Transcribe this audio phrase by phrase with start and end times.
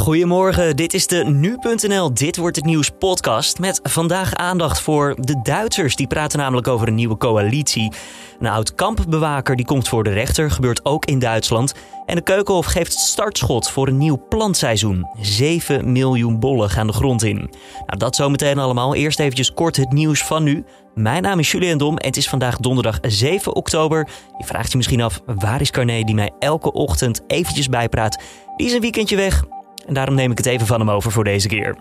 [0.00, 5.40] Goedemorgen, dit is de Nu.nl Dit Wordt Het Nieuws podcast met vandaag aandacht voor de
[5.42, 5.96] Duitsers.
[5.96, 7.92] Die praten namelijk over een nieuwe coalitie.
[8.38, 11.74] Een oud kampbewaker die komt voor de rechter, gebeurt ook in Duitsland.
[12.06, 15.06] En de Keukenhof geeft startschot voor een nieuw plantseizoen.
[15.20, 17.36] 7 miljoen bollen gaan de grond in.
[17.36, 18.94] Nou, dat zometeen allemaal.
[18.94, 20.64] Eerst eventjes kort het nieuws van nu.
[20.94, 24.08] Mijn naam is Julian Dom en het is vandaag donderdag 7 oktober.
[24.38, 28.22] Je vraagt je misschien af, waar is Carné die mij elke ochtend eventjes bijpraat?
[28.56, 29.44] Die is een weekendje weg.
[29.90, 31.76] En daarom neem ik het even van hem over voor deze keer.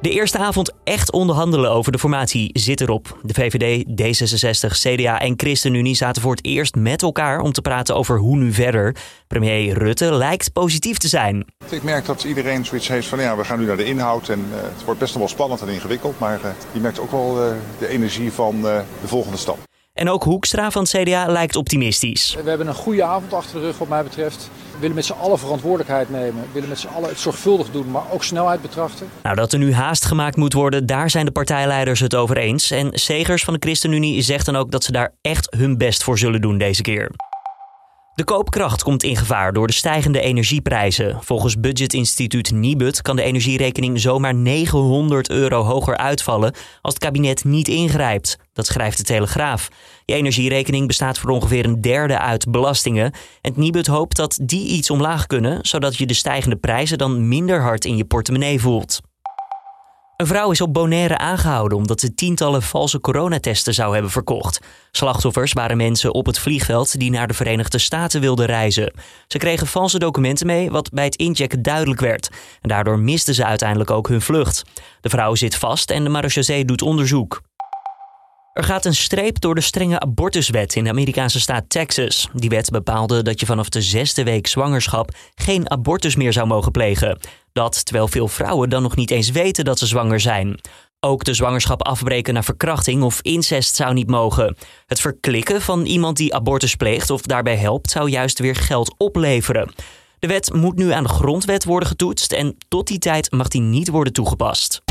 [0.00, 3.18] De eerste avond echt onderhandelen over de formatie zit erop.
[3.22, 7.94] De VVD, D66, CDA en ChristenUnie zaten voor het eerst met elkaar om te praten
[7.94, 8.96] over hoe nu verder.
[9.26, 11.44] Premier Rutte lijkt positief te zijn.
[11.70, 14.46] Ik merk dat iedereen zoiets heeft van ja, we gaan nu naar de inhoud en
[14.50, 16.18] uh, het wordt best wel spannend en ingewikkeld.
[16.18, 19.58] Maar uh, je merkt ook wel uh, de energie van de volgende stap.
[19.92, 22.36] En ook Hoekstra van het CDA lijkt optimistisch.
[22.42, 24.50] We hebben een goede avond achter de rug wat mij betreft.
[24.78, 26.44] Willen met z'n allen verantwoordelijkheid nemen.
[26.52, 29.08] Willen met z'n allen het zorgvuldig doen, maar ook snelheid betrachten.
[29.22, 32.70] Nou, dat er nu haast gemaakt moet worden, daar zijn de partijleiders het over eens.
[32.70, 36.18] En Segers van de ChristenUnie zegt dan ook dat ze daar echt hun best voor
[36.18, 37.10] zullen doen deze keer.
[38.18, 41.18] De koopkracht komt in gevaar door de stijgende energieprijzen.
[41.20, 47.68] Volgens budgetinstituut Nibud kan de energierekening zomaar 900 euro hoger uitvallen als het kabinet niet
[47.68, 48.38] ingrijpt.
[48.58, 49.68] Dat schrijft de Telegraaf.
[50.04, 53.12] Je energierekening bestaat voor ongeveer een derde uit belastingen.
[53.40, 57.60] En Nibud hoopt dat die iets omlaag kunnen, zodat je de stijgende prijzen dan minder
[57.60, 59.00] hard in je portemonnee voelt.
[60.16, 64.60] Een vrouw is op Bonaire aangehouden omdat ze tientallen valse coronatesten zou hebben verkocht.
[64.90, 68.92] Slachtoffers waren mensen op het vliegveld die naar de Verenigde Staten wilden reizen.
[69.26, 72.28] Ze kregen valse documenten mee, wat bij het inchecken duidelijk werd.
[72.60, 74.62] En daardoor misten ze uiteindelijk ook hun vlucht.
[75.00, 77.40] De vrouw zit vast en de marechaussee doet onderzoek.
[78.58, 82.28] Er gaat een streep door de strenge abortuswet in de Amerikaanse staat Texas.
[82.32, 86.72] Die wet bepaalde dat je vanaf de zesde week zwangerschap geen abortus meer zou mogen
[86.72, 87.18] plegen.
[87.52, 90.60] Dat terwijl veel vrouwen dan nog niet eens weten dat ze zwanger zijn.
[91.00, 94.56] Ook de zwangerschap afbreken naar verkrachting of incest zou niet mogen.
[94.86, 99.74] Het verklikken van iemand die abortus pleegt of daarbij helpt zou juist weer geld opleveren.
[100.18, 103.60] De wet moet nu aan de grondwet worden getoetst en tot die tijd mag die
[103.60, 104.82] niet worden toegepast.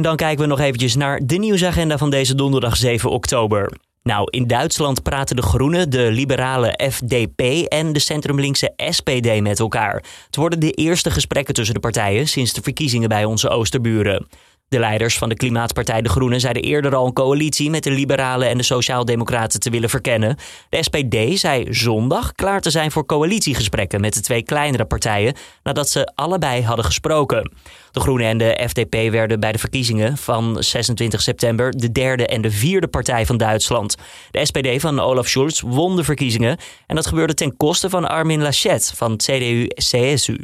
[0.00, 3.72] En dan kijken we nog eventjes naar de nieuwsagenda van deze donderdag 7 oktober.
[4.02, 10.04] Nou, in Duitsland praten de Groenen, de liberale FDP en de centrumlinkse SPD met elkaar.
[10.26, 14.28] Het worden de eerste gesprekken tussen de partijen sinds de verkiezingen bij onze oosterburen.
[14.70, 18.48] De leiders van de Klimaatpartij De Groenen zeiden eerder al een coalitie met de Liberalen
[18.48, 20.36] en de Sociaaldemocraten te willen verkennen.
[20.68, 25.88] De SPD zei zondag klaar te zijn voor coalitiegesprekken met de twee kleinere partijen nadat
[25.88, 27.52] ze allebei hadden gesproken.
[27.90, 32.42] De Groenen en de FDP werden bij de verkiezingen van 26 september de derde en
[32.42, 33.96] de vierde partij van Duitsland.
[34.30, 36.56] De SPD van Olaf Scholz won de verkiezingen
[36.86, 40.36] en dat gebeurde ten koste van Armin Laschet van CDU-CSU.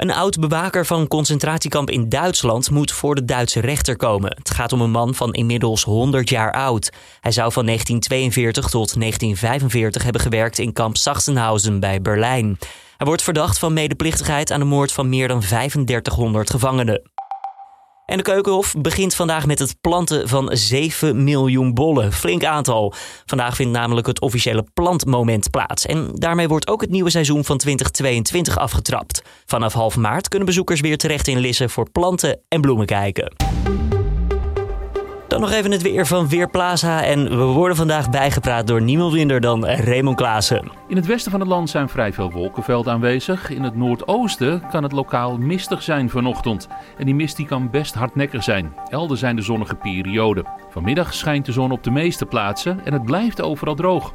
[0.00, 4.36] Een oud bewaker van een concentratiekamp in Duitsland moet voor de Duitse rechter komen.
[4.36, 6.92] Het gaat om een man van inmiddels 100 jaar oud.
[7.20, 12.58] Hij zou van 1942 tot 1945 hebben gewerkt in kamp Sachsenhausen bij Berlijn.
[12.96, 17.02] Hij wordt verdacht van medeplichtigheid aan de moord van meer dan 3500 gevangenen.
[18.10, 22.12] En de Keukenhof begint vandaag met het planten van 7 miljoen bollen.
[22.12, 22.94] Flink aantal.
[23.26, 25.86] Vandaag vindt namelijk het officiële plantmoment plaats.
[25.86, 29.22] En daarmee wordt ook het nieuwe seizoen van 2022 afgetrapt.
[29.46, 33.32] Vanaf half maart kunnen bezoekers weer terecht in Lisse voor planten en bloemen kijken.
[35.30, 37.04] Dan nog even het weer van Weerplaza.
[37.04, 40.70] En we worden vandaag bijgepraat door niemand minder dan Raymond Klaassen.
[40.88, 43.50] In het westen van het land zijn vrij veel wolkenvelden aanwezig.
[43.50, 46.68] In het noordoosten kan het lokaal mistig zijn vanochtend.
[46.98, 48.74] En die mist die kan best hardnekkig zijn.
[48.88, 50.44] Elders zijn de zonnige perioden.
[50.70, 54.14] Vanmiddag schijnt de zon op de meeste plaatsen en het blijft overal droog.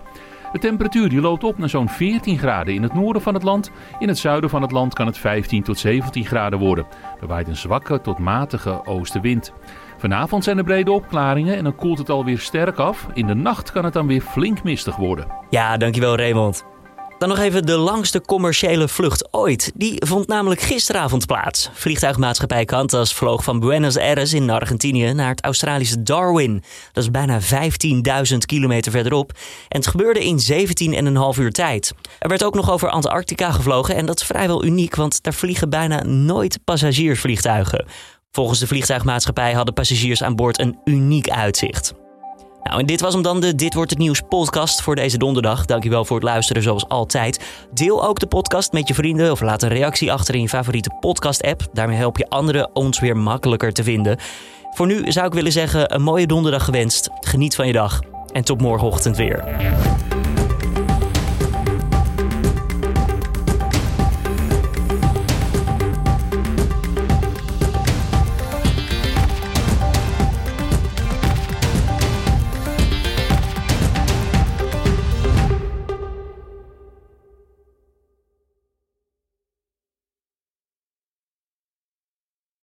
[0.56, 3.72] De temperatuur die loopt op naar zo'n 14 graden in het noorden van het land.
[4.00, 6.86] In het zuiden van het land kan het 15 tot 17 graden worden.
[7.22, 9.54] Er waait een zwakke tot matige oostenwind.
[9.98, 13.08] Vanavond zijn er brede opklaringen en dan koelt het alweer sterk af.
[13.14, 15.28] In de nacht kan het dan weer flink mistig worden.
[15.50, 16.75] Ja, dankjewel Raymond.
[17.18, 19.72] Dan nog even de langste commerciële vlucht ooit.
[19.76, 21.70] Die vond namelijk gisteravond plaats.
[21.74, 26.64] Vliegtuigmaatschappij Qantas vloog van Buenos Aires in Argentinië naar het Australische Darwin.
[26.92, 29.32] Dat is bijna 15.000 kilometer verderop.
[29.68, 30.40] En het gebeurde in
[31.36, 31.94] 17,5 uur tijd.
[32.20, 35.70] Er werd ook nog over Antarctica gevlogen en dat is vrijwel uniek, want daar vliegen
[35.70, 37.86] bijna nooit passagiersvliegtuigen.
[38.32, 41.94] Volgens de vliegtuigmaatschappij hadden passagiers aan boord een uniek uitzicht.
[42.66, 45.66] Nou, en dit was hem dan de Dit Wordt Het Nieuws podcast voor deze donderdag.
[45.66, 47.66] Dankjewel voor het luisteren zoals altijd.
[47.74, 50.90] Deel ook de podcast met je vrienden of laat een reactie achter in je favoriete
[51.00, 51.68] podcast app.
[51.74, 54.18] Daarmee help je anderen ons weer makkelijker te vinden.
[54.72, 57.10] Voor nu zou ik willen zeggen een mooie donderdag gewenst.
[57.20, 58.00] Geniet van je dag
[58.32, 59.44] en tot morgenochtend weer.